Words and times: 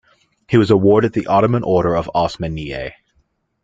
He 0.49 0.57
was 0.57 0.71
awarded 0.71 1.13
the 1.13 1.27
Ottoman 1.27 1.61
Order 1.63 1.95
of 1.95 2.09
Osmanieh. 2.15 2.93